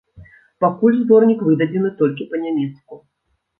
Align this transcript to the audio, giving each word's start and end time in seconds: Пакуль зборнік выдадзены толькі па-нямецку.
Пакуль 0.63 0.97
зборнік 1.01 1.45
выдадзены 1.51 1.93
толькі 2.01 2.29
па-нямецку. 2.35 2.93